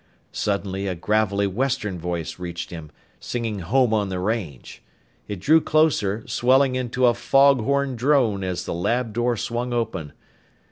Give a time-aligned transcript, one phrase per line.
[0.33, 4.81] Suddenly a gravelly Western voice reached him, singing "Home on the Range."
[5.27, 10.13] It drew closer, swelling into a foghorn drone as the lab door swung open.